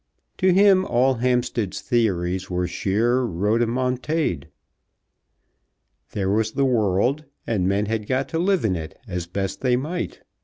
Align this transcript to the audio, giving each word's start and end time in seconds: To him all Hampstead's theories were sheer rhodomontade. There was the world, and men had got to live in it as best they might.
To 0.39 0.51
him 0.51 0.83
all 0.85 1.13
Hampstead's 1.13 1.79
theories 1.79 2.49
were 2.49 2.65
sheer 2.65 3.17
rhodomontade. 3.19 4.47
There 6.13 6.31
was 6.31 6.53
the 6.53 6.65
world, 6.65 7.25
and 7.45 7.67
men 7.69 7.85
had 7.85 8.07
got 8.07 8.27
to 8.29 8.39
live 8.39 8.65
in 8.65 8.75
it 8.75 8.97
as 9.07 9.27
best 9.27 9.61
they 9.61 9.75
might. 9.75 10.21